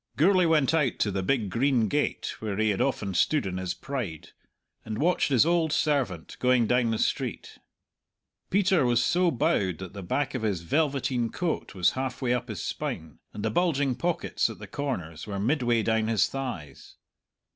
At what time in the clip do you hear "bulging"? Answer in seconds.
13.51-13.93